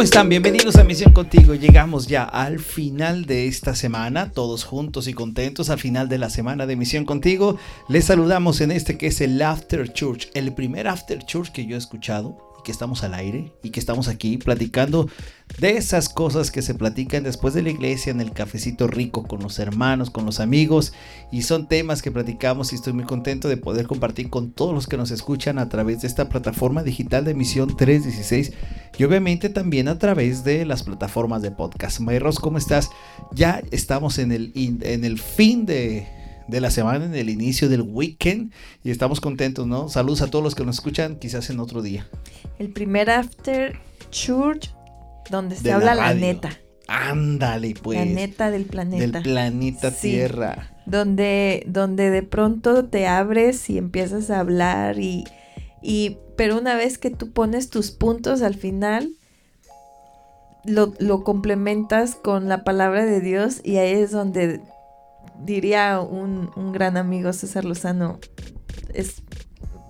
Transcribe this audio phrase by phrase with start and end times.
[0.00, 0.30] ¿Cómo están?
[0.30, 1.54] Bienvenidos a Misión Contigo.
[1.54, 6.30] Llegamos ya al final de esta semana, todos juntos y contentos al final de la
[6.30, 7.58] semana de Misión Contigo.
[7.86, 11.76] Les saludamos en este que es el After Church, el primer After Church que yo
[11.76, 15.08] he escuchado que estamos al aire y que estamos aquí platicando
[15.58, 19.40] de esas cosas que se platican después de la iglesia en el cafecito rico con
[19.40, 20.92] los hermanos, con los amigos
[21.32, 24.86] y son temas que platicamos y estoy muy contento de poder compartir con todos los
[24.86, 28.52] que nos escuchan a través de esta plataforma digital de emisión 316
[28.98, 32.00] y obviamente también a través de las plataformas de podcast.
[32.00, 32.90] Mayros, ¿cómo estás?
[33.32, 37.82] Ya estamos en el, en el fin de de la semana, en el inicio del
[37.82, 38.52] weekend.
[38.84, 39.88] Y estamos contentos, ¿no?
[39.88, 42.08] Saludos a todos los que nos escuchan, quizás en otro día.
[42.58, 43.78] El primer After
[44.10, 44.70] Church
[45.30, 46.50] donde se habla la, neta.
[46.88, 47.98] Ándale, pues.
[47.98, 49.20] La neta del planeta.
[49.20, 50.70] Del planeta Tierra.
[50.86, 55.24] Donde, donde de pronto te abres y empiezas a hablar y,
[55.82, 59.12] y pero una vez que tú pones tus puntos al final,
[60.64, 64.60] lo, lo, complementas con la palabra de Dios y ahí es donde
[65.44, 68.18] diría un, un gran amigo César Lozano,
[68.92, 69.22] es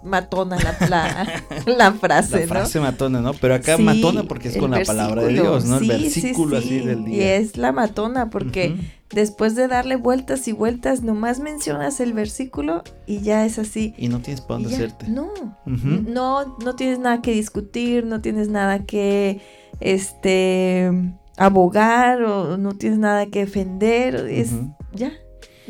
[0.03, 3.35] matona la, la, frase, La frase matona, ¿no?
[3.35, 5.79] Pero acá matona porque es con la palabra de Dios, ¿no?
[5.79, 7.17] el versículo así del día.
[7.17, 8.77] Y es la matona porque
[9.11, 13.95] después de darle vueltas y vueltas, nomás mencionas el versículo y ya es así.
[13.99, 15.09] Y no tienes para dónde hacerte.
[15.09, 15.31] No,
[15.67, 19.41] no, no tienes nada que discutir, no tienes nada que,
[19.81, 20.91] este,
[21.37, 24.53] abogar o no tienes nada que defender, es,
[24.93, 25.13] ya,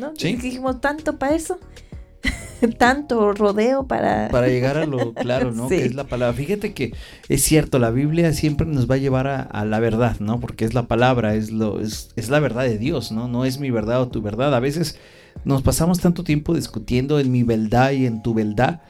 [0.01, 0.13] ¿no?
[0.13, 1.59] Dijimos tanto para eso.
[2.77, 4.27] tanto rodeo para...
[4.31, 5.67] Para llegar a lo claro, ¿no?
[5.67, 6.33] Que es la palabra.
[6.33, 6.93] Fíjate que
[7.29, 10.39] es cierto, la Biblia siempre nos va a llevar a, la verdad, ¿no?
[10.39, 13.27] Porque es la palabra, es, lo, es, es, la verdad de Dios, ¿no?
[13.27, 14.53] No es mi verdad o tu verdad.
[14.53, 14.97] A veces
[15.45, 18.81] nos pasamos tanto tiempo discutiendo en mi verdad y en tu verdad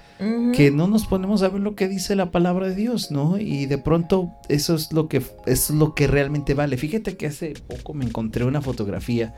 [0.53, 3.39] que no nos ponemos a ver lo que dice la palabra de Dios, ¿no?
[3.39, 6.77] Y de pronto eso es lo que, eso es lo que realmente vale.
[6.77, 9.33] Fíjate que hace poco me encontré una fotografía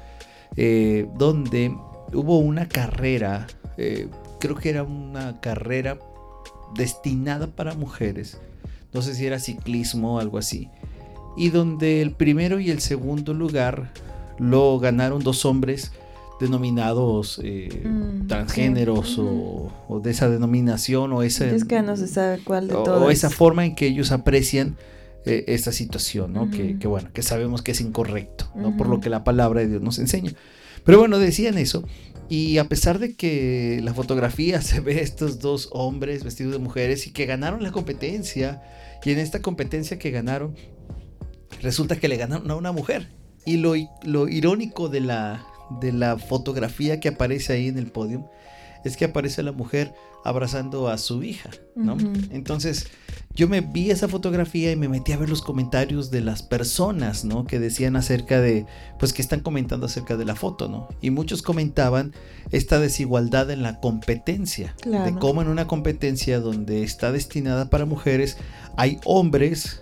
[0.56, 1.76] eh, donde
[2.14, 3.48] hubo una carrera,
[3.78, 4.08] eh,
[4.40, 6.00] creo que era una carrera
[6.76, 8.40] destinada para mujeres,
[8.94, 10.70] no sé si era ciclismo o algo así,
[11.36, 13.92] y donde el primero y el segundo lugar
[14.38, 15.92] lo ganaron dos hombres
[16.40, 22.40] denominados eh, mm, transgéneros o, de esa denominación o esa es que no se sabe
[22.44, 24.76] cuál de o, esa forma en que ellos aprecian
[25.26, 26.50] eh, esta situación, ¿no?
[26.50, 28.76] que, bueno, que sabemos que es incorrecto, ¿no?
[28.76, 30.34] Por lo que la palabra de Dios nos enseña.
[30.84, 31.84] Pero bueno, decían eso.
[32.30, 37.08] Y a pesar de que la fotografía se ve estos dos hombres vestidos de mujeres
[37.08, 38.62] y que ganaron la competencia,
[39.04, 40.56] y en esta competencia que ganaron,
[41.62, 43.10] resulta que le ganaron a una mujer.
[43.46, 43.74] Y lo,
[44.04, 45.46] lo irónico de la,
[45.82, 48.30] de la fotografía que aparece ahí en el podio
[48.86, 51.98] es que aparece la mujer abrazando a su hija, ¿no?
[52.32, 52.88] Entonces,
[53.36, 57.26] yo me vi esa fotografía y me metí a ver los comentarios de las personas,
[57.26, 57.46] ¿no?
[57.46, 58.66] Que decían acerca de,
[59.00, 60.88] pues que están comentando acerca de la foto, ¿no?
[61.02, 62.14] Y muchos comentaban
[62.52, 68.38] esta desigualdad en la competencia, de cómo en una competencia donde está destinada para mujeres,
[68.78, 69.82] hay hombres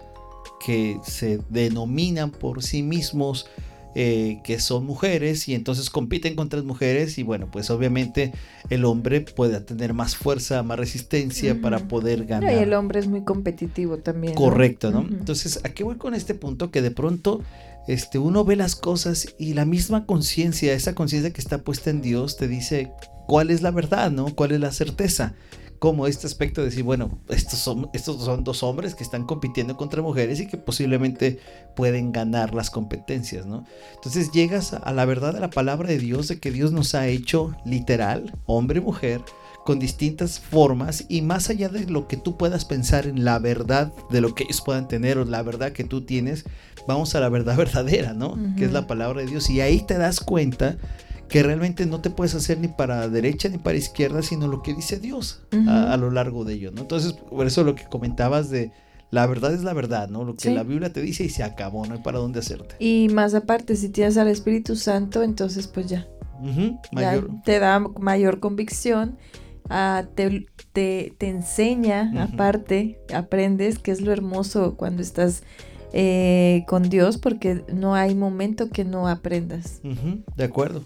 [0.65, 3.47] que se denominan por sí mismos
[3.93, 8.31] eh, que son mujeres y entonces compiten contra las mujeres y bueno, pues obviamente
[8.69, 12.53] el hombre puede tener más fuerza, más resistencia para poder ganar.
[12.53, 14.33] Y el hombre es muy competitivo también.
[14.33, 15.01] Correcto, ¿no?
[15.01, 16.71] Entonces, ¿a qué voy con este punto?
[16.71, 17.41] Que de pronto
[17.87, 22.01] este, uno ve las cosas y la misma conciencia, esa conciencia que está puesta en
[22.01, 22.91] Dios, te dice
[23.27, 24.33] cuál es la verdad, ¿no?
[24.35, 25.33] ¿Cuál es la certeza?
[25.81, 29.77] Como este aspecto de decir, bueno, estos son, estos son dos hombres que están compitiendo
[29.77, 31.39] contra mujeres y que posiblemente
[31.75, 33.65] pueden ganar las competencias, ¿no?
[33.95, 37.07] Entonces llegas a la verdad de la palabra de Dios, de que Dios nos ha
[37.07, 39.21] hecho literal, hombre y mujer,
[39.65, 43.91] con distintas formas y más allá de lo que tú puedas pensar en la verdad
[44.11, 46.45] de lo que ellos puedan tener o la verdad que tú tienes,
[46.87, 48.37] vamos a la verdad verdadera, ¿no?
[48.55, 49.49] Que es la palabra de Dios.
[49.49, 50.77] Y ahí te das cuenta
[51.31, 54.73] que realmente no te puedes hacer ni para derecha ni para izquierda, sino lo que
[54.73, 56.81] dice Dios a, lo largo de ello, ¿no?
[56.81, 58.73] Entonces, por eso lo que comentabas de
[59.11, 60.25] la verdad es la verdad, ¿no?
[60.25, 62.75] Lo que la Biblia te dice y se acabó, no hay para dónde hacerte.
[62.79, 66.05] Y más aparte, si tienes al Espíritu Santo, entonces pues ya.
[67.45, 69.17] te da mayor convicción,
[69.69, 75.43] ah, te, te, enseña, aparte, aprendes, que es lo hermoso cuando estás
[75.93, 79.81] eh, con Dios porque no hay momento que no aprendas.
[79.83, 80.83] de acuerdo.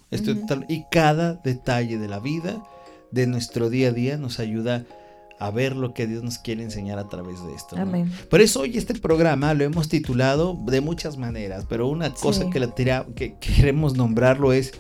[0.68, 2.64] y cada detalle de la vida,
[3.12, 4.84] de nuestro día a día, nos ayuda
[5.38, 7.76] a ver lo que Dios nos quiere enseñar a través de esto.
[7.76, 7.82] ¿no?
[7.82, 8.12] Amén.
[8.30, 12.50] Por eso hoy este programa lo hemos titulado de muchas maneras, pero una cosa Sí.
[12.52, 14.72] que, la tira- que queremos nombrarlo es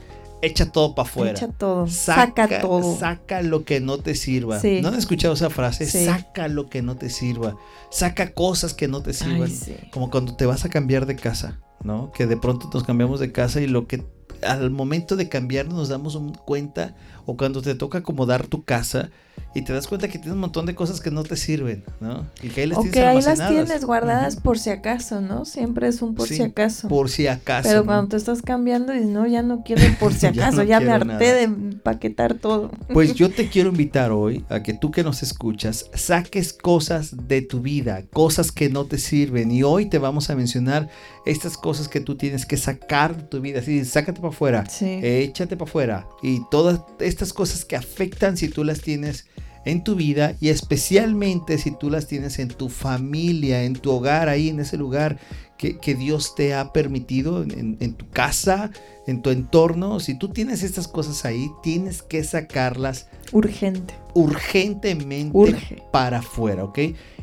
[0.45, 1.31] echa todo para afuera.
[1.31, 1.87] Echa todo.
[1.87, 2.97] Saca, todo.
[2.97, 4.59] Saca lo que no te sirva.
[4.59, 4.79] Sí.
[4.81, 5.85] ¿No han escuchado esa frase?
[5.85, 6.05] Sí.
[6.05, 7.57] Saca lo que no te sirva.
[7.89, 9.43] Saca cosas que no te sirvan.
[9.43, 9.75] Ay, sí.
[9.91, 12.11] Como cuando te vas a cambiar de casa, ¿no?
[12.11, 14.03] Que de pronto nos cambiamos de casa y lo que
[14.43, 16.95] al momento de cambiar nos damos un- cuenta
[17.25, 19.09] o cuando te toca acomodar tu casa
[19.53, 22.25] y te das cuenta que tienes un montón de cosas que no te sirven, ¿no?
[22.43, 23.65] Y que ahí las O tienes que ahí las almacenadas.
[23.65, 25.45] tienes guardadas por si acaso, ¿no?
[25.45, 26.87] Siempre es un por Sí, si acaso.
[26.89, 27.67] Por si acaso.
[27.69, 27.85] Pero ¿no?
[27.85, 30.79] cuando te estás cambiando y no, ya no quiero por si Ya acaso, no ya,
[30.81, 31.19] me harté nada.
[31.19, 32.69] de empaquetar todo.
[32.93, 37.41] Pues yo te quiero invitar hoy a que tú que nos escuchas saques cosas de
[37.41, 39.51] tu vida, cosas que no te sirven.
[39.51, 40.89] Y hoy te vamos a mencionar
[41.25, 43.59] estas cosas que tú tienes que sacar de tu vida.
[43.59, 43.83] Así,
[44.15, 44.99] sácate para afuera, Sí.
[45.03, 46.07] échate para afuera.
[46.23, 49.25] Y todas estas cosas que afectan si tú las tienes
[49.65, 54.29] en tu vida y especialmente si tú las tienes en tu familia, en tu hogar,
[54.29, 55.17] ahí en ese lugar
[55.57, 58.69] que, que Dios te ha permitido, en, en tu casa,
[59.07, 59.99] en tu entorno.
[59.99, 63.95] Si tú tienes estas cosas ahí, tienes que sacarlas Urgente.
[64.13, 65.81] urgentemente Urge.
[65.91, 66.79] para afuera, ¿ok?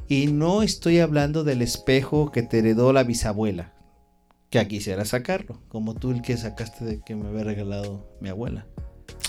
[0.08, 3.72] Y no estoy hablando del espejo que te heredó la bisabuela,
[4.52, 8.66] que quisiera sacarlo, como tú el que sacaste de que me había regalado mi abuela.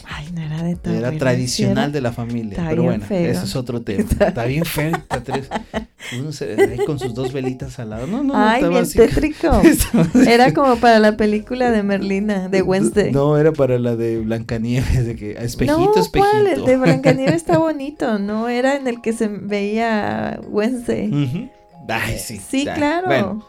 [0.06, 3.32] Ay, no era de tan Era tradicional ¿sí de la familia, Está pero bueno, feo.
[3.32, 4.04] ese es otro tema.
[4.20, 5.48] Está bien feo, está tres-
[6.20, 8.06] uno se- ahí con sus dos velitas al lado.
[8.08, 8.98] No, no, no, Ay, estaba bien así.
[8.98, 9.62] tétrico.
[10.28, 13.12] Era como para la película de Merlina, de Wednesday.
[13.14, 16.30] No, era para la de Blancanieves, de que espejito, No, espejito.
[16.32, 16.48] ¿cuál?
[16.48, 21.08] El de Blancanieves está bonito, no era en el que se veía Wednesday.
[21.08, 21.50] Ujú.
[21.88, 22.64] Ay, sí.
[22.64, 23.08] Claro.
[23.08, 23.46] Bueno,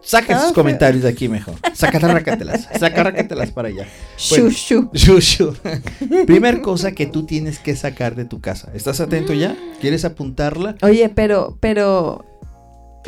[0.00, 1.54] saca sus comentarios de aquí mejor.
[1.74, 3.86] Sacarrácatelas, sacarrácatelas para allá.
[4.30, 4.50] Bueno.
[4.50, 4.90] shu.
[4.92, 5.56] Shu, shu.
[6.26, 8.70] Primer cosa que tú tienes que sacar de tu casa.
[8.74, 9.56] ¿Estás atento ya?
[9.80, 10.76] ¿Quieres apuntarla?
[10.82, 12.24] Oye, pero, pero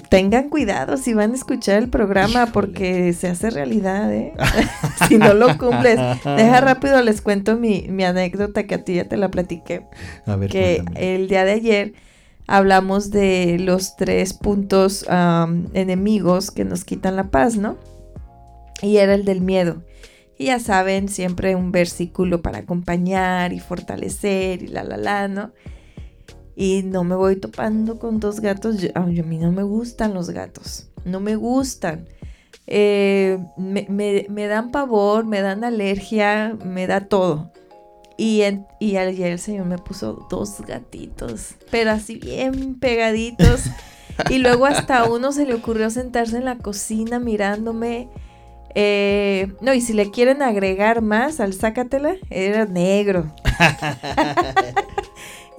[0.09, 2.53] tengan cuidado si van a escuchar el programa Híjole.
[2.53, 4.33] porque se hace realidad, ¿eh?
[5.09, 5.99] si no lo cumples.
[6.25, 9.87] Deja rápido, les cuento mi, mi anécdota que a ti ya te la platiqué.
[10.27, 11.15] A ver, que cuéntame.
[11.15, 11.93] el día de ayer
[12.51, 15.07] hablamos de los tres puntos
[15.73, 17.77] enemigos que nos quitan la paz, ¿no?
[18.83, 19.83] Y era el del miedo.
[20.37, 25.53] Y ya saben, siempre un versículo para acompañar y fortalecer y la, la, la, ¿no?
[26.57, 28.79] Y no me voy topando con dos gatos.
[28.81, 30.89] Yo- a mí no me gustan los gatos.
[31.05, 32.09] No me gustan.
[32.67, 37.53] Eh, me, me- me dan pavor, me dan alergia, me da todo.
[38.23, 38.43] Y,
[38.81, 43.63] y ayer el señor me puso dos gatitos, pero así bien pegaditos.
[44.29, 48.11] y luego hasta uno se le ocurrió sentarse en la cocina mirándome.
[48.75, 53.35] Eh, no, y si le quieren agregar más al sácatela, era negro.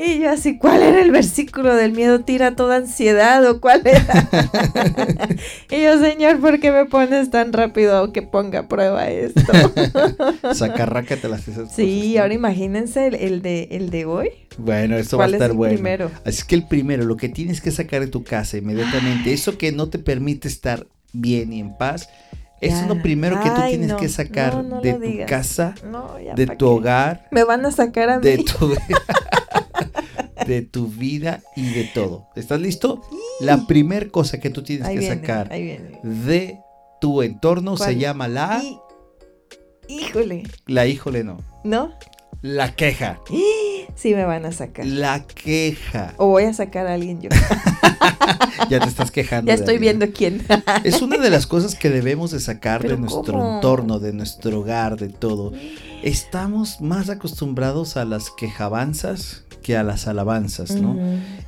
[0.04, 4.30] y yo así, ¿cuál era el versículo del miedo tira toda ansiedad o cuál era?
[5.70, 9.74] y yo, señor, ¿por qué me pones tan rápido que ponga a prueba esto?
[10.52, 12.22] Sacarrácatelas esas Sí, cosas, ¿no?
[12.22, 14.30] ahora imagínense el, el de, el de hoy.
[14.58, 15.74] Bueno, esto va a ¿Cuál es estar el bueno.
[15.76, 16.12] primero?
[16.26, 19.72] Así que el primero, lo que tienes que sacar de tu casa inmediatamente, eso que
[19.72, 22.10] no te permite estar bien y en paz,
[22.60, 25.00] eso es lo primero que tú Ay, tienes no, que sacar no, no de tu
[25.00, 25.26] digas.
[25.26, 25.80] casa,
[26.36, 26.66] de tu qué.
[26.68, 28.24] hogar, Me van a sacar a mí.
[28.26, 28.74] de tu
[30.46, 32.28] de tu vida y de todo.
[32.36, 33.02] ¿Estás listo?
[33.40, 35.50] La primer cosa que tú tienes ahí que viene, sacar
[36.04, 36.60] de
[37.00, 38.62] tu entorno se llama la
[39.88, 41.92] híjole, la híjole no, ¿no?
[42.42, 43.20] la queja,
[43.96, 44.86] Sí me van a sacar.
[44.86, 46.14] la queja.
[46.18, 47.30] O voy a sacar a alguien yo.
[48.70, 49.50] Ya te estás quejando.
[49.50, 50.00] ya estoy alguien.
[50.00, 50.46] viendo quién.
[50.86, 53.56] Es una de las cosas que debemos de sacar de nuestro ¿cómo?
[53.56, 55.52] entorno, de nuestro hogar, de todo.
[56.04, 60.98] Estamos más acostumbrados a las quejabanzas que a las alabanzas, ¿no?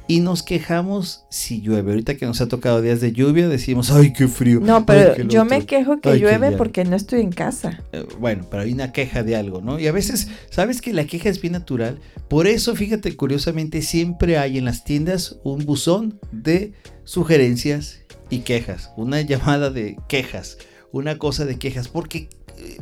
[0.08, 1.92] Y nos quejamos si llueve.
[1.92, 4.60] Ahorita que nos ha tocado días de lluvia, decimos, ay, qué frío.
[4.62, 5.68] No, pero yo me otro".
[5.68, 7.82] quejo que Ay, llueve porque no estoy en casa.
[7.92, 9.80] Eh, Bueno, pero hay una queja de algo, ¿no?
[9.80, 12.00] Y a veces, ¿sabes que la queja es bien natural?
[12.30, 16.74] Por eso, fíjate, curiosamente, siempre hay en las tiendas un buzón de
[17.06, 18.92] sugerencias y quejas.
[18.98, 20.58] Una llamada de quejas,
[20.92, 22.78] una cosa de quejas, porque eh,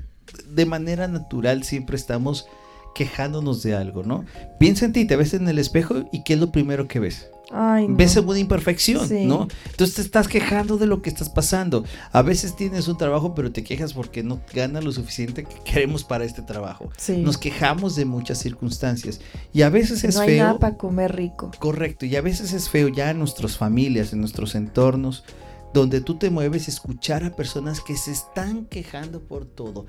[0.50, 2.48] de manera natural siempre estamos
[2.96, 4.26] quejándonos de algo, ¿no?
[4.60, 7.28] Piensa en ti, te ves en el espejo y ¿qué es lo primero que ves?
[7.54, 7.98] Ay, no.
[7.98, 9.26] ves alguna imperfección, Sí.
[9.26, 9.46] ¿no?
[9.72, 11.84] Entonces te estás quejando de lo que estás pasando.
[12.14, 16.06] A veces tienes un trabajo, pero te quejas porque no ganas lo suficiente que queremos
[16.06, 16.90] para este trabajo.
[16.98, 17.18] Sí.
[17.18, 19.20] Nos quejamos de muchas circunstancias
[19.52, 20.44] y a veces es no hay feo.
[20.46, 21.52] nada para comer rico.
[21.60, 25.26] Correcto, y a veces es feo ya en nuestras familias, en nuestros entornos,
[25.74, 29.86] donde tú te mueves, escuchar a personas que se están quejando por todo.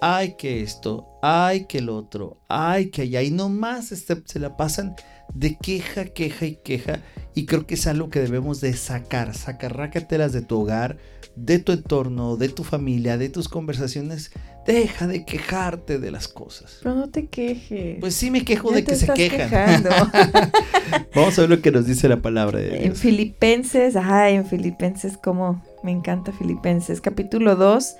[0.00, 3.22] Ay que esto, ay que el otro, ay que allá.
[3.22, 4.94] Y nomás este, se la pasan
[5.34, 7.00] de queja, queja y queja.
[7.34, 9.34] Y creo que es algo que debemos de sacar.
[9.34, 10.98] Sacarrácatelas de tu hogar,
[11.36, 14.30] de tu entorno, de tu familia, de tus conversaciones.
[14.66, 16.78] Deja de quejarte de las cosas.
[16.82, 17.98] Pero no te quejes.
[18.00, 19.84] Pues sí me quejo de que se quejan.
[21.14, 22.84] Vamos a ver lo que nos dice la palabra de Dios.
[22.84, 27.96] En Filipenses, ajá, en Filipenses, como me encanta Filipenses, capítulo 2,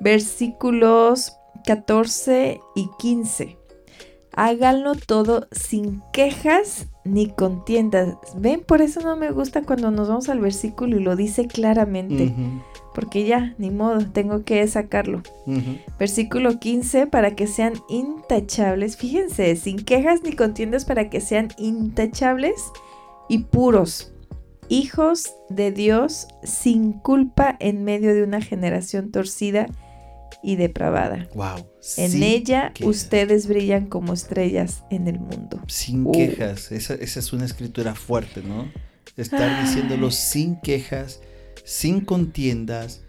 [0.00, 3.56] versículos 14 y 15
[4.36, 8.14] háganlo todo sin quejas ni contiendas.
[8.36, 12.32] Ven, por eso no me gusta cuando nos vamos al versículo y lo dice claramente.
[12.96, 15.22] Porque ya, ni modo, tengo que sacarlo.
[15.98, 18.96] Versículo 15, para que sean intachables.
[18.96, 22.54] Fíjense, sin quejas ni contiendas para que sean intachables
[23.28, 24.14] y puros.
[24.70, 29.66] Hijos de Dios sin culpa en medio de una generación torcida
[30.42, 31.28] y depravada.
[31.34, 31.66] Wow.
[31.98, 35.60] En ella ustedes brillan como estrellas en el mundo.
[35.66, 36.72] Sin quejas.
[36.72, 38.72] Esa, es una escritura fuerte, ¿no?
[39.18, 41.20] Estar diciéndolo sin quejas,
[41.66, 43.02] sin contiendas.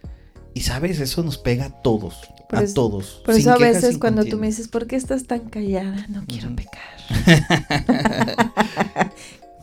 [0.53, 2.15] Y sabes, eso nos pega a todos.
[2.49, 3.21] a todos.
[3.23, 6.07] Por eso a veces cuando tú me dices, ¿por qué estás tan callada?
[6.09, 6.81] No quiero pecar.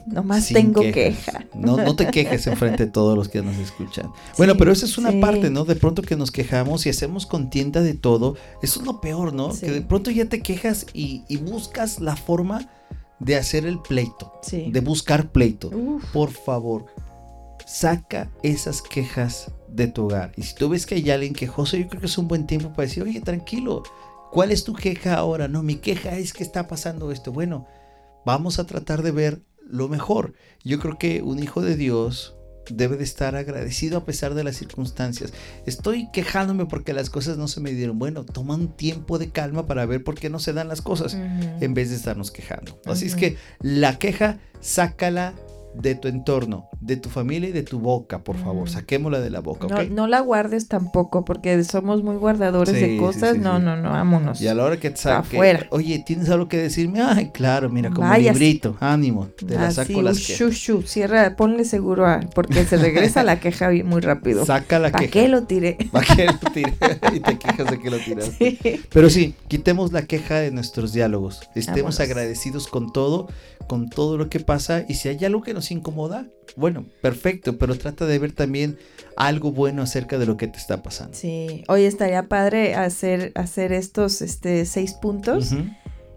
[0.07, 1.47] Nomás tengo queja.
[1.55, 4.13] No, no te quejes enfrente de todos los que nos escuchan.
[4.37, 5.65] Bueno, pero esa es una parte, ¿no?
[5.65, 8.37] De pronto que nos quejamos y hacemos contienda de todo.
[8.63, 9.51] Eso es lo peor, ¿no?
[9.59, 12.69] Que de pronto ya te quejas y, buscas la forma
[13.19, 14.33] de hacer el pleito.
[14.53, 15.71] De buscar pleito.
[16.13, 16.85] Por favor,
[17.67, 20.33] saca esas quejas de tu hogar.
[20.37, 22.71] Y si tú ves que hay alguien quejoso, yo creo que es un buen tiempo
[22.71, 23.83] para decir, oye, tranquilo,
[24.31, 25.49] ¿cuál es tu queja ahora?
[25.49, 27.33] No, mi queja es que está pasando esto.
[27.33, 27.67] Bueno,
[28.25, 30.35] vamos a tratar de ver lo mejor.
[30.63, 32.37] Yo creo que un hijo de Dios
[32.71, 35.33] debe de estar agradecido a pesar de las circunstancias.
[35.67, 37.99] Estoy quejándome porque las cosas no se me dieron.
[37.99, 41.15] Bueno, toma un tiempo de calma para ver por qué no se dan las cosas
[41.15, 42.81] en vez de estarnos quejando.
[42.87, 45.35] Así es que la queja, sácala
[45.75, 48.69] de tu entorno, de tu familia y de tu boca, por favor.
[48.69, 49.67] Saquémosla de la boca.
[49.67, 53.39] No, no la guardes tampoco, porque somos muy guardadores de cosas.
[53.39, 54.41] no, no, no, vámonos.
[54.41, 55.67] Y a la hora que te saque, afuera.
[55.71, 57.03] oye, ¿tienes algo que decirme?
[57.03, 62.21] Ay, claro, mira, como librito, ánimo, te la saco las shu, cierra, ponle seguro a,
[62.35, 64.45] porque se regresa la queja muy rápido.
[64.45, 64.99] Saca la queja.
[64.99, 65.77] ¿Para qué lo tiré?
[65.93, 66.75] ¿Para qué lo tiré?
[67.15, 68.81] y te quejas de que lo tiraste.
[68.93, 71.49] Pero sí, quitemos la queja de nuestros diálogos.
[71.55, 73.29] Estemos agradecidos con todo,
[73.67, 77.77] con todo lo que pasa, y si hay algo que nos incomoda, bueno, perfecto, pero
[77.77, 78.79] trata de ver también
[79.17, 81.17] algo bueno acerca de lo que te está pasando.
[81.17, 85.53] Sí, hoy estaría padre hacer, hacer estos este, seis puntos.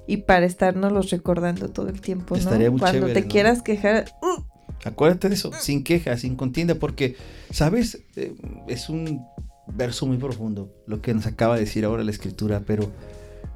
[0.09, 2.41] Y para estarnos los recordando todo el tiempo, ¿no?
[2.41, 4.41] Estaría muy Cuando te quieras quejar, ¡uh!
[4.85, 7.17] Acuérdate de eso, sin queja, sin contienda, porque,
[7.51, 8.03] ¿sabes?
[8.15, 8.33] Eh,
[8.67, 9.25] es un
[9.67, 12.89] verso muy profundo lo que nos acaba de decir ahora la escritura, pero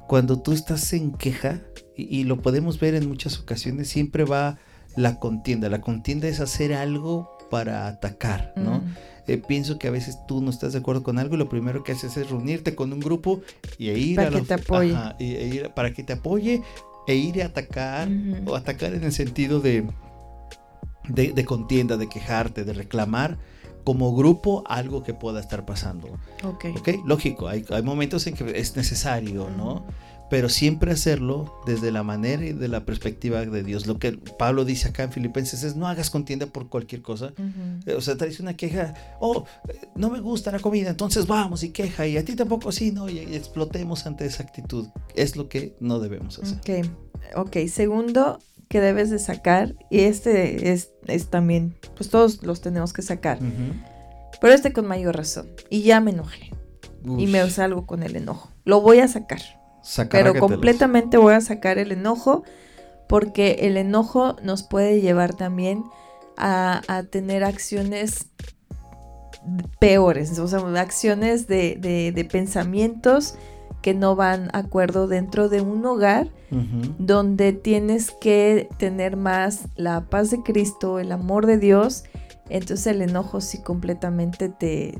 [0.08, 1.62] cuando tú estás en queja,
[2.10, 4.58] y lo podemos ver en muchas ocasiones, siempre va
[4.96, 5.68] la contienda.
[5.68, 8.78] La contienda es hacer algo para atacar, ¿no?
[8.78, 8.94] Mm.
[9.28, 11.84] Eh, pienso que a veces tú no estás de acuerdo con algo y lo primero
[11.84, 13.40] que haces es reunirte con un grupo
[13.78, 14.96] y ir para que te apoye.
[15.20, 16.62] y, para que te apoye
[17.06, 18.08] e ir a atacar
[18.46, 19.86] o atacar en el sentido de,
[21.08, 23.38] de, contienda, de quejarte, de reclamar
[23.84, 26.08] como grupo algo que pueda estar pasando.
[26.44, 26.66] Ok.
[26.78, 27.00] okay?
[27.04, 29.84] Lógico, hay, hay momentos en que es necesario, ¿no?
[30.32, 33.86] Pero siempre hacerlo desde la manera y de la perspectiva de Dios.
[33.86, 37.34] Lo que Pablo dice acá en Filipenses es no hagas contienda por cualquier cosa.
[37.94, 39.44] O sea, traes una queja, oh,
[39.94, 43.10] no me gusta la comida, entonces vamos y queja, y a ti tampoco sí, ¿no?
[43.10, 44.86] Y, explotemos ante esa actitud.
[45.14, 46.56] Es lo que no debemos hacer.
[46.56, 46.88] Ok,
[47.36, 47.68] ok.
[47.68, 48.38] Segundo
[48.70, 53.38] que debes de sacar, y este es, es también, pues todos los tenemos que sacar,
[54.40, 55.50] pero este con mayor razón.
[55.68, 56.52] Y ya me enojé.
[57.04, 58.50] Y me salgo con el enojo.
[58.64, 59.42] Lo voy a sacar
[60.10, 62.44] pero completamente voy a sacar el enojo
[63.08, 65.84] porque el enojo nos puede llevar también
[66.38, 68.26] a, tener acciones
[69.78, 73.34] peores, o sea, acciones de, pensamientos
[73.82, 76.30] que no van a acuerdo dentro de un hogar
[76.98, 82.04] donde tienes que tener más la paz de Cristo, el amor de Dios.
[82.48, 84.98] Entonces el enojo sí completamente te,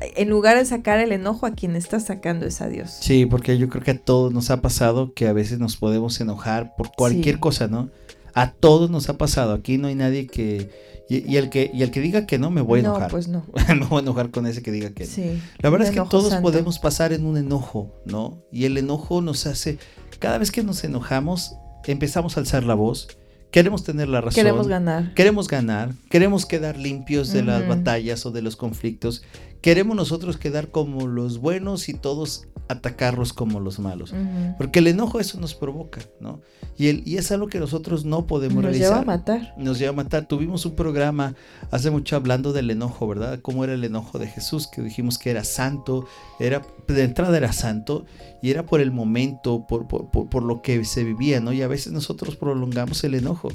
[0.00, 2.96] en lugar de sacar el enojo, a quien está sacando es a Dios.
[3.00, 6.20] Sí, porque yo creo que a todos nos ha pasado que a veces nos podemos
[6.20, 7.90] enojar por cualquier cosa, ¿no?
[8.34, 9.52] A todos nos ha pasado.
[9.52, 10.70] Aquí no hay nadie que
[11.08, 13.02] y, el que y el que diga que no me voy a enojar.
[13.02, 13.44] No, pues no.
[13.68, 15.40] me voy a enojar con ese que diga que no.
[15.58, 18.42] La verdad es que todos podemos pasar en un enojo, ¿no?
[18.52, 19.78] Y el enojo nos hace
[20.18, 23.08] cada vez que nos enojamos empezamos a alzar la voz
[23.50, 24.42] queremos tener la razón.
[24.42, 25.14] Queremos ganar.
[25.14, 29.22] Queremos ganar, queremos quedar limpios de las batallas o de los conflictos.
[29.60, 34.14] Queremos nosotros quedar como los buenos y todos atacarlos como los malos.
[34.56, 36.40] Porque el enojo eso nos provoca, ¿no?
[36.76, 38.90] Y, el, y es algo que nosotros no podemos realizar.
[38.90, 39.54] Nos lleva a matar.
[39.56, 40.28] Nos lleva a matar.
[40.28, 41.34] Tuvimos un programa
[41.70, 43.40] hace mucho hablando del enojo, ¿verdad?
[43.40, 46.06] Cómo era el enojo de Jesús, que dijimos que era santo,
[46.38, 48.04] era de entrada era santo
[48.42, 51.52] y era por el momento, por, por, por, lo que se vivía, ¿no?
[51.52, 53.48] Y a veces nosotros prolongamos el enojo.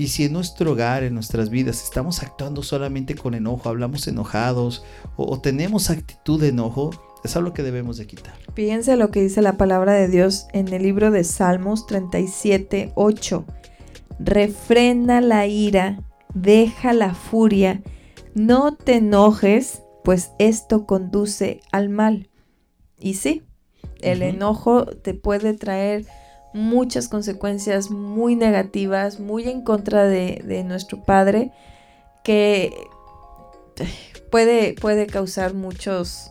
[0.00, 4.82] Y si en nuestro hogar, en nuestras vidas, estamos actuando solamente con enojo, hablamos enojados
[5.18, 6.88] o, o tenemos actitud de enojo,
[7.22, 8.32] es algo que debemos de quitar.
[8.54, 13.44] Fíjense lo que dice la palabra de Dios en el libro de Salmos 37, 8.
[14.18, 16.00] Refrena la ira,
[16.32, 17.82] deja la furia,
[18.34, 22.30] no te enojes, pues esto conduce al mal.
[22.98, 23.42] Y sí,
[24.00, 26.06] el enojo te puede traer
[26.52, 31.52] muchas consecuencias muy negativas, muy en contra de, de nuestro Padre,
[32.24, 32.72] que
[34.30, 36.30] puede, puede causar muchos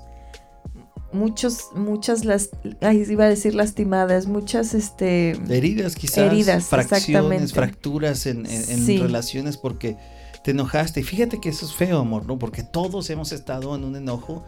[1.12, 2.50] muchos, muchas las,
[2.82, 9.98] iba a decir lastimadas, muchas este heridas quizás, heridas, fracciones, fracturas en, relaciones porque
[10.44, 11.02] te enojaste.
[11.02, 12.38] Y fíjate que eso es feo, amor, ¿no?
[12.38, 14.44] Porque todos hemos estado en un enojo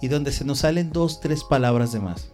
[0.00, 2.33] y donde se nos salen dos, tres palabras de más.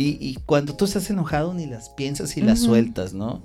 [0.00, 3.42] Y, cuando tú estás enojado ni las piensas y las sueltas, ¿no?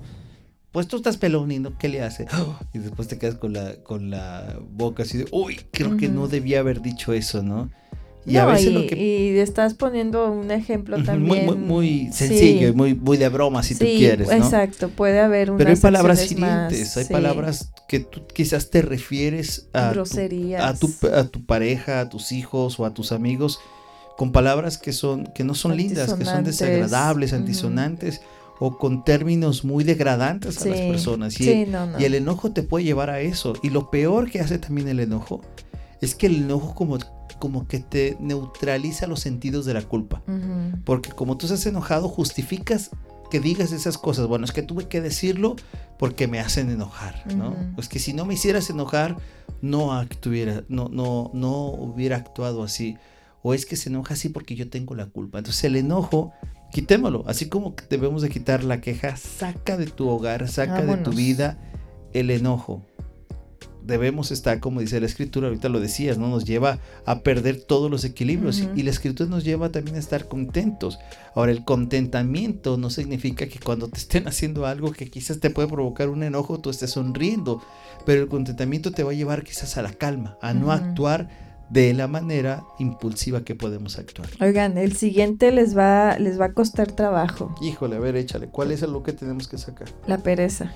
[0.72, 2.28] Pues tú estás peloniendo, ¿qué le hace?
[2.74, 6.28] Y después te quedas con la, con la boca así de, uy, creo que no
[6.28, 7.72] debía haber dicho eso, ¿no?
[8.28, 8.96] Y a veces lo que...
[8.96, 11.48] y estás poniendo un ejemplo también.
[11.48, 14.28] Muy, muy, sencillo, muy, muy de broma si tú quieres.
[14.28, 14.34] ¿no?
[14.34, 19.70] Exacto, puede haber unas Pero hay palabras hirientes, hay palabras que tú quizás te refieres
[19.74, 20.80] a Groserías.
[20.80, 23.60] Tu, a, tu, a tu pareja, a tus hijos o a tus amigos
[24.18, 28.22] con palabras que son que no son lindas, que son desagradables, antisonantes
[28.60, 31.40] o con términos muy degradantes a las personas.
[31.40, 31.50] Y,
[32.00, 33.54] y el enojo te puede llevar a eso.
[33.64, 35.42] Y lo peor que hace también el enojo
[36.02, 36.98] es que el enojo como
[37.40, 40.22] como que te neutraliza los sentidos de la culpa.
[40.86, 42.92] Porque como tú estás enojado, justificas
[43.30, 44.28] que digas esas cosas.
[44.28, 45.58] Bueno, es que tuve que decirlo
[46.00, 47.54] porque me hacen enojar, ¿no?
[47.76, 49.18] Pues que si no me hicieras enojar,
[49.62, 50.06] no
[50.70, 52.96] no, no, no hubiera actuado así.
[53.44, 55.38] O es que se enoja así porque yo tengo la culpa.
[55.38, 56.34] Entonces el enojo,
[56.72, 57.24] quitémoslo.
[57.28, 61.60] Así como debemos de quitar la queja, saca de tu hogar, saca de tu vida
[62.14, 62.84] el enojo
[63.86, 66.30] debemos estar, como dice la escritura, ahorita lo decías, ¿no?
[66.30, 70.28] Nos lleva a perder todos los equilibrios y la escritura nos lleva también a estar
[70.28, 71.00] contentos.
[71.36, 75.68] Ahora, el contentamiento no significa que cuando te estén haciendo algo que quizás te puede
[75.68, 77.62] provocar un enojo, tú estés sonriendo,
[78.06, 81.92] pero el contentamiento te va a llevar quizás a la calma, a no actuar de
[81.94, 84.30] la manera impulsiva que podemos actuar.
[84.40, 87.56] Oigan, el siguiente les va, les va a costar trabajo.
[87.62, 89.90] Híjole, a ver, échale, ¿cuál es lo que tenemos que sacar?
[90.06, 90.72] La pereza.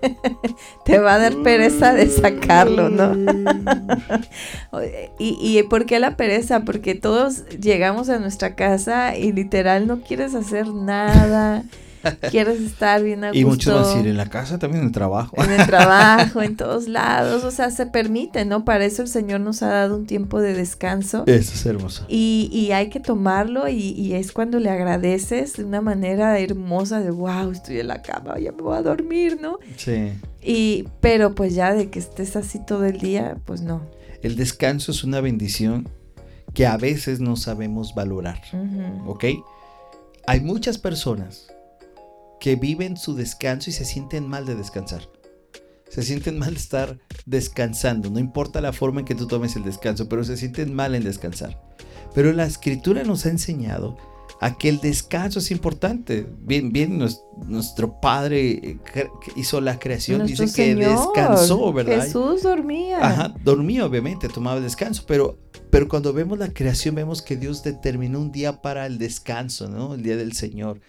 [0.86, 3.14] te va a dar pereza de sacarlo, ¿no?
[5.18, 6.60] y, ¿Y por qué la pereza?
[6.64, 11.62] Porque todos llegamos a nuestra casa y literal no quieres hacer nada.
[12.30, 13.38] quieres estar bien a gusto.
[13.38, 15.42] Y muchos van a decir, en la casa, también en el trabajo.
[15.42, 18.64] En el trabajo, en todos lados, o sea, se permite, ¿no?
[18.64, 21.24] Para eso el Señor nos ha dado un tiempo de descanso.
[21.26, 22.04] Eso es hermoso.
[22.08, 27.00] Y, y hay que tomarlo y, y, es cuando le agradeces de una manera hermosa
[27.00, 29.58] de, wow, estoy en la cama, ya me voy a dormir, ¿no?
[29.76, 30.12] Sí.
[30.42, 33.82] Y, pero pues ya de que estés así todo el día, pues no.
[34.22, 35.88] El descanso es una bendición
[36.54, 38.40] que a veces no sabemos valorar,
[39.06, 39.24] ¿ok?
[40.26, 41.48] Hay muchas personas
[42.44, 45.08] que viven su descanso y se sienten mal de descansar.
[45.88, 48.10] Se sienten mal de estar descansando.
[48.10, 51.04] No importa la forma en que tú tomes el descanso, pero se sienten mal en
[51.04, 51.58] descansar.
[52.14, 53.96] Pero la escritura nos ha enseñado
[54.42, 56.26] a que el descanso es importante.
[56.42, 57.02] Bien, bien,
[57.46, 62.02] nuestro Padre eh, hizo la creación, dice que descansó, ¿verdad?
[62.04, 62.98] Jesús dormía.
[63.00, 65.38] Ajá, dormía obviamente, tomaba descanso, pero,
[65.70, 69.94] pero cuando vemos la creación vemos que Dios determinó un día para el descanso, ¿no?
[69.94, 70.82] El día del Señor.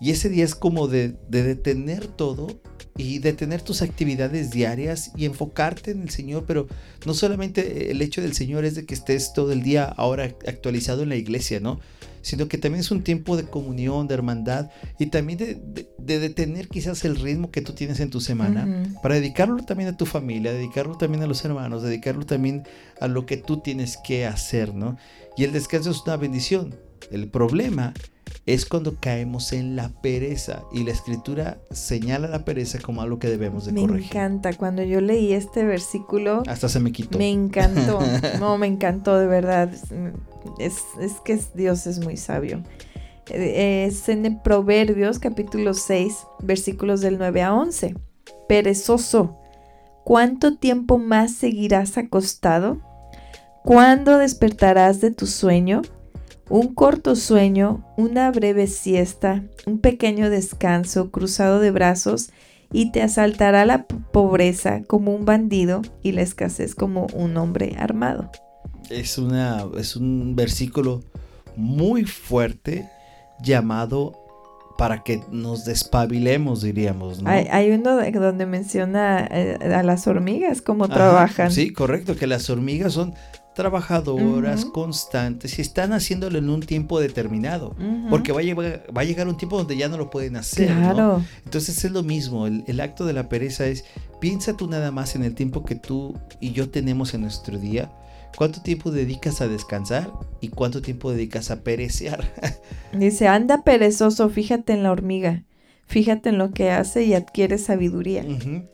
[0.00, 2.60] Y ese día es como de, detener todo
[2.96, 6.68] y detener tus actividades diarias y enfocarte en el Señor, pero
[7.06, 11.02] no solamente el hecho del Señor es de que estés todo el día ahora actualizado
[11.02, 11.80] en la iglesia, ¿no?
[12.22, 17.04] Sino que también es un tiempo de comunión, de hermandad y también de, detener quizás
[17.04, 20.96] el ritmo que tú tienes en tu semana para dedicarlo también a tu familia, dedicarlo
[20.96, 22.62] también a los hermanos, dedicarlo también
[23.00, 24.96] a lo que tú tienes que hacer, ¿no?
[25.36, 26.76] Y el descanso es una bendición.
[27.10, 28.13] El problema es
[28.68, 33.64] cuando caemos en la pereza y la escritura señala la pereza como algo que debemos
[33.64, 34.00] de corregir.
[34.00, 36.42] Me encanta, cuando yo leí este versículo...
[36.46, 37.18] Hasta se me quitó.
[37.18, 38.00] Me encantó,
[38.40, 39.70] no, me encantó de verdad.
[40.58, 42.62] Es, es que Dios es muy sabio.
[43.30, 47.94] Eh, es en Proverbios capítulo 6, versículos del 9 a 11.
[48.46, 49.38] Perezoso,
[50.04, 52.80] ¿cuánto tiempo más seguirás acostado?
[53.62, 55.80] ¿Cuándo despertarás de tu sueño?
[56.50, 62.30] Un corto sueño, una breve siesta, un pequeño descanso cruzado de brazos
[62.70, 68.30] y te asaltará la pobreza como un bandido y la escasez como un hombre armado.
[68.90, 71.02] Es, una, es un versículo
[71.56, 72.90] muy fuerte
[73.40, 74.12] llamado
[74.76, 77.22] para que nos despabilemos, diríamos.
[77.22, 77.30] ¿no?
[77.30, 81.52] Hay, uno donde menciona eh, a las hormigas, cómo trabajan.
[81.52, 83.14] Sí, correcto, que las hormigas son
[83.54, 87.74] trabajadoras, constantes, y están haciéndolo en un tiempo determinado,
[88.10, 90.66] porque va a, llegar, va a, llegar, un tiempo donde ya no lo pueden hacer.
[90.66, 91.22] Claro.
[91.44, 93.84] Entonces es lo mismo, el, el, acto de la pereza es,
[94.20, 97.90] piensa tú nada más en el tiempo que tú y yo tenemos en nuestro día,
[98.36, 102.32] cuánto tiempo dedicas a descansar y cuánto tiempo dedicas a perecear.
[102.92, 105.44] Dice, anda perezoso, fíjate en la hormiga
[105.86, 108.24] fíjate en lo que hace y adquiere sabiduría.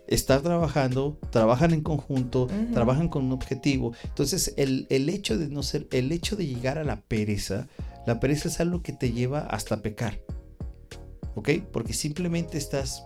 [0.06, 3.92] Estar trabajando, trabajan en conjunto, trabajan con un objetivo.
[4.04, 7.68] Entonces, el, hecho de no ser, el hecho de llegar a la pereza,
[8.06, 10.20] la pereza es algo que te lleva hasta pecar.
[11.34, 11.50] ¿Ok?
[11.72, 13.04] Porque simplemente estás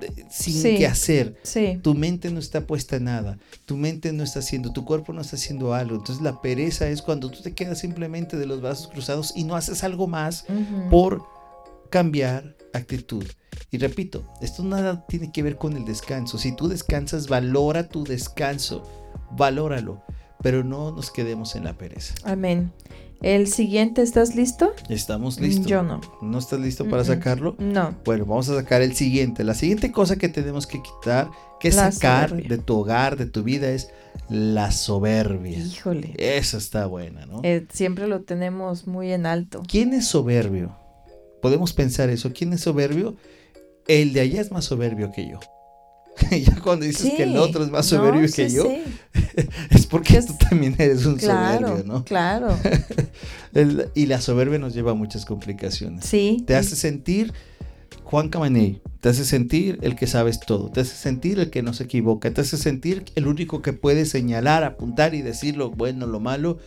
[0.00, 1.36] eh, sin qué hacer.
[1.82, 3.38] Tu mente no está puesta en nada.
[3.64, 5.96] Tu mente no está haciendo, tu cuerpo no está haciendo algo.
[5.96, 9.56] Entonces la pereza es cuando tú te quedas simplemente de los brazos cruzados y no
[9.56, 10.44] haces algo más
[10.90, 11.24] por
[11.90, 13.24] cambiar actitud.
[13.70, 16.38] Y repito, esto nada tiene que ver con el descanso.
[16.38, 18.82] Si tú descansas, valora tu descanso,
[19.32, 20.02] valóralo,
[20.42, 22.14] pero no nos quedemos en la pereza.
[22.24, 22.72] Amén.
[23.22, 24.74] El siguiente, ¿estás listo?
[24.90, 25.66] Estamos listos.
[25.66, 26.00] Yo no.
[26.20, 27.56] ¿No estás listo para sacarlo?
[27.58, 27.96] No.
[28.04, 29.42] Bueno, vamos a sacar el siguiente.
[29.42, 33.70] La siguiente cosa que tenemos que quitar, que sacar de tu hogar, de tu vida,
[33.70, 33.88] es
[34.28, 35.58] la soberbia.
[35.58, 36.14] Híjole.
[36.18, 37.40] Esa está buena, ¿no?
[37.42, 39.62] Eh, siempre lo tenemos muy en alto.
[39.66, 40.76] ¿Quién es soberbio?
[41.46, 42.32] Podemos pensar eso.
[42.32, 43.14] ¿Quién es soberbio?
[43.86, 45.38] El de allá es más soberbio que yo.
[46.44, 48.68] ya cuando dices que el otro es más soberbio que yo,
[49.70, 52.04] es porque tú también eres un soberbio, ¿no?
[52.04, 52.48] Claro.
[53.94, 56.04] y la soberbia nos lleva a muchas complicaciones.
[56.04, 56.42] Sí.
[56.48, 57.32] Te hace sentir
[58.02, 61.74] Juan Camaney, te hace sentir el que sabes todo, te hace sentir el que no
[61.74, 66.08] se equivoca, te hace sentir el único que puede señalar, apuntar y decir lo bueno,
[66.08, 66.58] lo malo,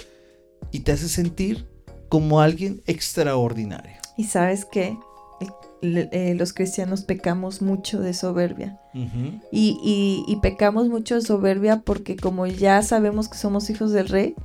[0.71, 1.65] y te hace sentir
[2.07, 3.98] como alguien extraordinario.
[4.19, 4.97] Y sabes que
[5.82, 8.77] eh, los cristianos pecamos mucho de soberbia.
[9.49, 14.36] y, pecamos mucho de soberbia porque como ya sabemos que somos hijos del rey,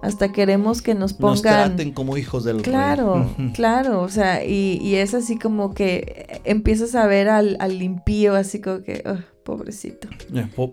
[0.00, 1.34] hasta queremos que nos pongan...
[1.34, 2.64] Nos traten como hijos del rey.
[2.64, 8.34] Claro, claro, o sea, y, es así como que empiezas a ver al, al impío
[8.34, 9.04] así como que
[9.48, 10.08] pobrecito.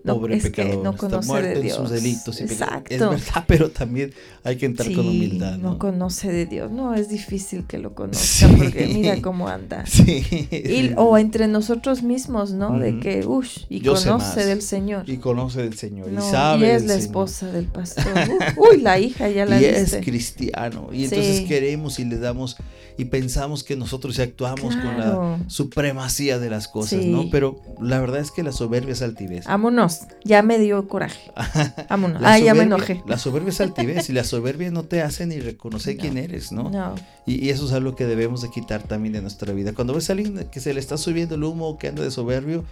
[0.04, 0.84] pobre pecador.
[0.84, 1.78] no conoce de Dios.
[1.78, 2.42] sus delitos.
[2.42, 2.94] Exacto.
[2.94, 5.58] Es verdad, pero también hay que entrar con humildad.
[5.58, 5.80] ¿no?
[5.80, 6.72] conoce de Dios.
[6.72, 9.86] No, es difícil que lo conozca porque mira cómo anda.
[9.96, 10.92] Sí.
[10.98, 12.78] o entre nosotros mismos, ¿no?
[12.78, 15.10] De que, uff, y conoce del Señor.
[15.10, 16.12] Y conoce del Señor.
[16.12, 16.68] y sabe.
[16.68, 18.04] Y es la esposa del pastor.
[18.58, 20.90] uy, la hija ya la Y es cristiano.
[20.92, 22.58] Y entonces queremos y le damos
[22.98, 27.30] y pensamos que nosotros ya actuamos con la supremacía de las cosas, ¿no?
[27.30, 29.46] Pero la verdad es que la soberbia es altivez.
[29.46, 31.32] Vámonos, ya me dio coraje.
[31.90, 32.22] Vámonos.
[32.24, 33.04] ah, ya me enojé.
[33.06, 36.70] La soberbia es altivez y la soberbia no te hace ni reconocer quién eres, ¿no?
[36.70, 36.96] No.
[37.26, 39.74] Y, eso es algo que debemos de quitar también de nuestra vida.
[39.74, 42.64] Cuando ves a alguien que se le está subiendo el humo, que anda de soberbio,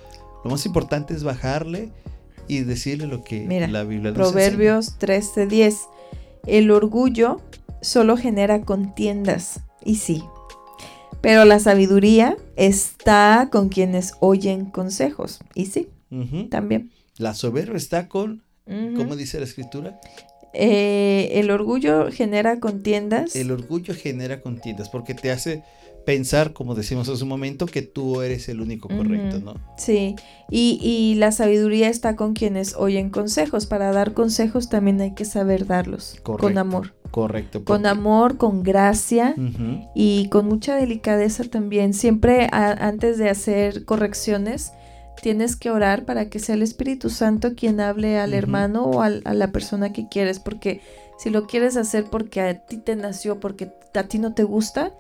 [0.44, 1.92] lo más importante es bajarle
[2.48, 5.76] y decirle lo que la Biblia nos Proverbios 13:10.
[6.46, 7.42] El orgullo
[7.82, 9.62] solo genera contiendas.
[9.86, 10.24] Y sí,
[11.22, 15.40] pero la sabiduría está con quienes oyen consejos.
[15.56, 15.90] Y sí,
[16.50, 16.92] también.
[17.18, 20.00] La soberbia está con, ¿cómo dice la escritura?
[20.54, 23.36] Eh, el orgullo genera contiendas.
[23.36, 25.64] El orgullo genera contiendas porque te hace
[26.06, 29.56] pensar, como decimos hace un momento, que tú eres el único correcto, ¿no?
[29.78, 30.16] Sí,
[30.50, 33.66] y, y, la sabiduría está con quienes oyen consejos.
[33.66, 36.94] Para dar consejos también hay que saber darlos con amor.
[37.12, 37.64] Correcto.
[37.64, 39.36] Con amor, con gracia
[39.94, 41.94] y con mucha delicadeza también.
[41.94, 44.74] Siempre antes de hacer correcciones,
[45.22, 49.10] tienes que orar para que sea el Espíritu Santo quien hable al hermano o a
[49.10, 50.82] la persona que quieres, porque
[51.20, 54.92] si lo quieres hacer porque a ti te nació, porque a ti no te gusta,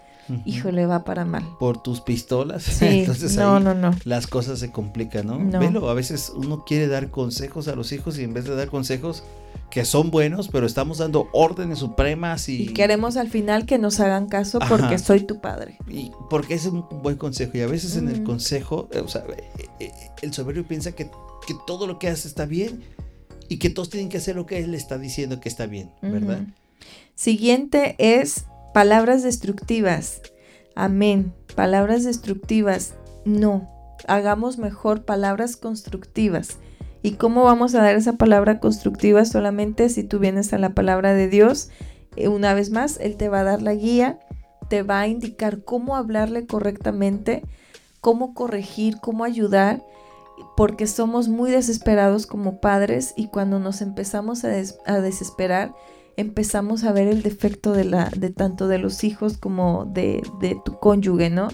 [0.46, 1.44] híjole, va para mal.
[1.60, 2.64] Por tus pistolas.
[2.74, 3.92] Sí, Entonces no, no, no.
[4.04, 5.38] Las cosas se complican, ¿no?
[5.38, 5.60] no.
[5.60, 8.70] Velo, a veces uno quiere dar consejos a los hijos y en vez de dar
[8.70, 9.24] consejos,
[9.70, 12.64] que son buenos, pero estamos dando órdenes supremas y...
[12.64, 15.78] y queremos al final que nos hagan caso porque soy tu padre.
[15.88, 17.58] Y porque es un buen consejo.
[17.58, 21.06] Y a veces en el consejo, eh, o sea, eh, eh, el soberbio piensa que,
[21.48, 22.84] que, todo lo que hace está bien
[23.50, 26.46] y que todos tienen que hacer lo que él está diciendo que está bien, ¿verdad?
[27.16, 30.22] Siguiente es palabras destructivas.
[30.76, 31.34] Amén.
[31.56, 32.94] Palabras destructivas,
[33.26, 33.70] no.
[34.08, 36.58] Hagamos mejor palabras constructivas.
[37.02, 39.26] ¿Y cómo vamos a dar esa palabra constructiva?
[39.26, 41.70] Solamente si tú vienes a la palabra de Dios.
[42.16, 44.20] Eh, una vez más, Él te va a dar la guía,
[44.70, 47.44] te va a indicar cómo hablarle correctamente,
[48.00, 49.84] cómo corregir, cómo ayudar,
[50.56, 54.50] porque somos muy desesperados como padres y cuando nos empezamos a,
[55.02, 55.74] desesperar,
[56.18, 60.58] empezamos a ver el defecto de, la, de tanto de los hijos como de, de
[60.64, 61.50] tu cónyuge, ¿no?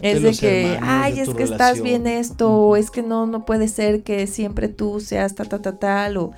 [0.00, 3.68] Es de, que, ay, es que estás bien esto, o es que no, no puede
[3.68, 6.32] ser que siempre tú seas ta, ta, ta, tal, o,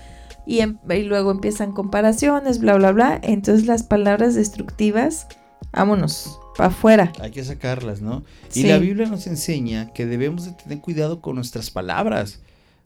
[0.47, 3.21] y, em, y luego empiezan comparaciones, bla, bla, bla.
[3.23, 5.29] Entonces las palabras destructivas,
[5.73, 7.13] vámonos, para afuera.
[7.21, 8.25] Hay que sacarlas, ¿no?
[8.53, 12.41] Y la Biblia nos enseña que debemos de tener cuidado con nuestras palabras.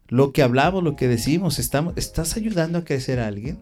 [0.06, 3.58] Lo que hablamos, lo que decimos, estamos, ¿estás ayudando a crecer a alguien?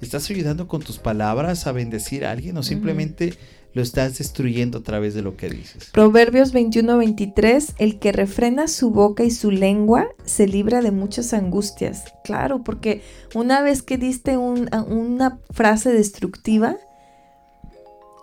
[0.00, 3.34] ¿Estás ayudando con tus palabras a bendecir a alguien o simplemente
[3.74, 5.90] lo estás destruyendo a través de lo que dices.
[5.92, 12.04] Proverbios 21-23, el que refrena su boca y su lengua se libra de muchas angustias.
[12.24, 13.02] Claro, porque
[13.34, 16.76] una vez que diste una frase destructiva,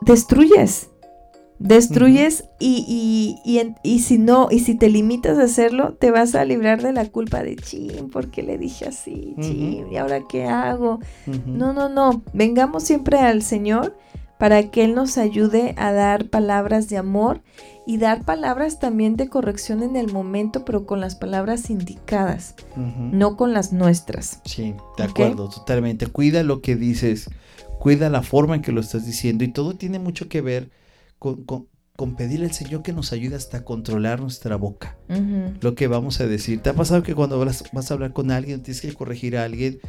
[0.02, 0.90] destruyes.
[1.58, 3.40] Destruyes y,
[3.84, 7.06] y, si no, y si te limitas a hacerlo, te vas a librar de la
[7.06, 9.36] culpa de chin, porque le dije así?
[9.40, 11.00] Chin, ¿y ahora qué hago?
[11.46, 12.22] No, no, no.
[12.34, 13.96] Vengamos siempre al Señor
[14.38, 17.42] para que Él nos ayude a dar palabras de amor
[17.88, 23.38] y dar palabras también de corrección en el momento, pero con las palabras indicadas, no
[23.38, 24.42] con las nuestras.
[24.44, 26.08] Sí, de acuerdo, totalmente.
[26.08, 27.30] Cuida lo que dices,
[27.80, 30.70] cuida la forma en que lo estás diciendo y todo tiene mucho que ver
[31.20, 34.98] con, con, pedirle al Señor que nos ayude hasta controlar nuestra boca,
[35.62, 36.62] lo que vamos a decir.
[36.62, 39.44] ¿Te ha pasado que cuando vas, vas a hablar con alguien, tienes que corregir a
[39.44, 39.80] alguien,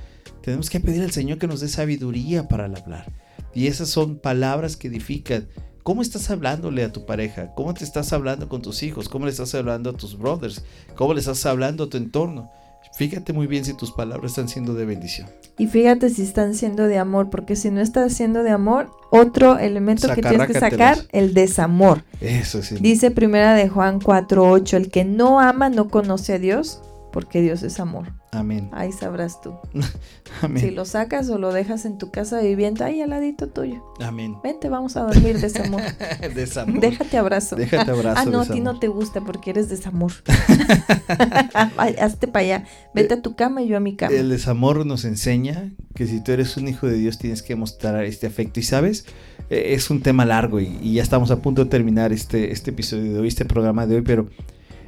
[0.42, 3.12] tenemos que pedir al Señor que nos dé sabiduría para hablar?
[3.54, 5.48] Y esas son palabras que edifican.
[5.82, 7.54] ¿Cómo estás hablándole a tu pareja?
[7.54, 9.08] ¿Cómo te estás hablando con tus hijos?
[9.08, 10.64] ¿Cómo le estás hablando a tus brothers?
[10.96, 12.50] ¿Cómo le estás hablando a tu entorno?
[12.96, 15.28] Fíjate muy bien si tus palabras están siendo de bendición.
[15.58, 19.58] Y fíjate si están siendo de amor, porque si no estás siendo de amor, otro
[19.58, 22.04] elemento que tienes que sacar, el desamor.
[22.22, 22.76] Eso sí.
[22.80, 26.80] Dice primera de Juan 4:8, el que no ama no conoce a Dios,
[27.12, 28.14] porque Dios es amor.
[28.36, 28.68] Amén.
[28.72, 29.54] Ahí sabrás tú.
[30.42, 30.62] Amén.
[30.62, 33.82] Si lo sacas o lo dejas en tu casa viviendo, ahí al ladito tuyo.
[34.00, 34.36] Amén.
[34.44, 35.80] Vente, vamos a dormir, desamor.
[36.34, 36.80] desamor.
[36.80, 37.56] Déjate abrazo.
[37.56, 38.20] Déjate abrazo.
[38.20, 40.12] Ah, no, a ti no te gusta porque eres desamor.
[42.00, 42.64] Hazte para allá.
[42.94, 44.14] Vete a tu cama y yo a mi cama.
[44.14, 48.04] El desamor nos enseña que si tú eres un hijo de Dios tienes que mostrar
[48.04, 48.60] este afecto.
[48.60, 49.06] Y sabes,
[49.48, 52.70] e, es un tema largo y, y ya estamos a punto de terminar este, este
[52.70, 54.28] episodio de hoy, este programa de hoy, pero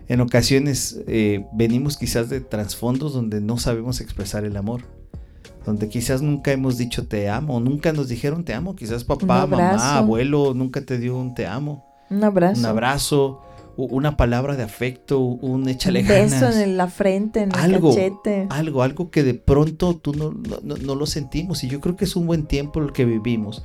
[0.08, 4.82] en ocasiones eh, venimos quizás de trasfondos donde no sabemos expresar el amor.
[5.66, 8.74] Donde quizás nunca hemos dicho te amo, nunca nos dijeron te amo.
[8.74, 11.84] Quizás papá, mamá, abuelo nunca te dio un te amo.
[12.08, 12.58] Un abrazo.
[12.58, 13.42] Un abrazo,
[13.76, 18.46] una palabra de afecto, un échale un beso en la frente, en el cachete.
[18.48, 21.62] Algo, algo que de pronto tú no, no lo sentimos.
[21.64, 23.62] Y yo creo que es un buen tiempo el que vivimos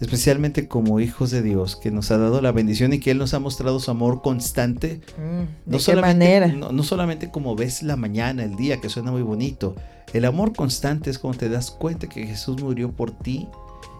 [0.00, 3.34] especialmente como hijos de Dios, que nos ha dado la bendición y que Él nos
[3.34, 5.00] ha mostrado su amor constante.
[5.18, 6.48] Mm, no solamente, manera?
[6.48, 9.74] No, solamente como ves la mañana, el día, que suena muy bonito.
[10.12, 13.48] El amor constante es cuando te das cuenta que Jesús murió por ti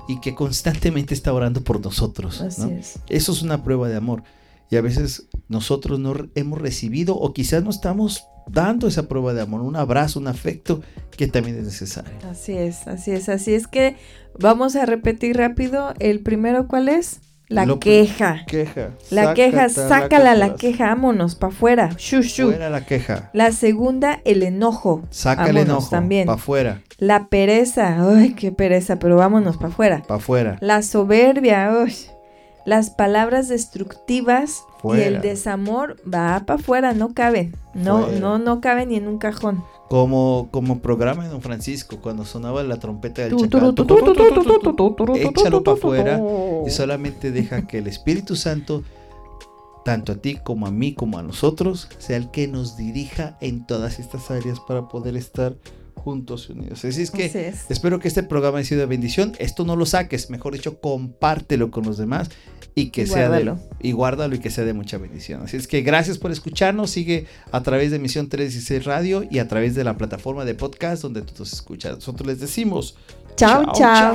[0.08, 2.40] y que constantemente está orando por nosotros.
[3.08, 4.22] Eso es una prueba de amor.
[4.70, 9.42] Y a veces nosotros no hemos recibido o quizás no estamos dando esa prueba de
[9.42, 10.80] amor, un abrazo, un afecto
[11.16, 12.12] que también es necesario.
[12.30, 13.96] Así es, así es, así es que
[14.38, 15.94] vamos a repetir rápido.
[15.98, 17.20] El primero, ¿cuál es?
[17.48, 18.44] La queja.
[18.48, 18.90] Queja.
[19.10, 21.90] La queja, sácala la, queja, vámonos, para afuera.
[21.96, 22.48] Shushu.
[22.48, 23.30] Fuera la queja.
[23.34, 25.04] La segunda, el enojo.
[25.10, 25.88] Saca el enojo.
[25.88, 26.26] También.
[26.26, 26.82] Para afuera.
[26.98, 27.98] La pereza.
[28.00, 30.02] Ay, qué pereza, pero vámonos para afuera.
[30.02, 30.56] Para afuera.
[30.60, 31.70] La soberbia.
[31.84, 31.94] Uy
[32.66, 37.56] las palabras destructivas y el desamor va para afuera, no caben.
[37.74, 39.62] No, no, no caben ni en un cajón.
[39.88, 43.74] Como, como programa de Don Francisco, cuando sonaba la trompeta del chacal,
[45.16, 46.20] échalo para afuera
[46.66, 48.82] y solamente deja que el Espíritu Santo,
[49.84, 53.66] tanto a ti como a mí como a nosotros, sea el que nos dirija en
[53.66, 55.54] todas estas áreas para poder estar
[56.06, 56.84] juntos y unidos.
[56.84, 59.32] Así es que espero que este programa haya sido de bendición.
[59.40, 62.30] Esto no lo saques, mejor dicho, compártelo con los demás
[62.76, 65.42] y que sea de y guárdalo y que sea de mucha bendición.
[65.42, 66.90] Así es que gracias por escucharnos.
[66.92, 71.02] Sigue a través de Misión 316 Radio y a través de la plataforma de podcast
[71.02, 71.96] donde tú nos escuchas.
[71.96, 72.94] Nosotros les decimos
[73.34, 74.14] chao, chao.